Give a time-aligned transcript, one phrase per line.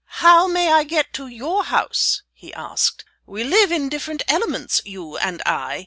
[0.21, 3.05] "How may I get to your house?" he asked.
[3.27, 5.79] "We live in different elements, you and I.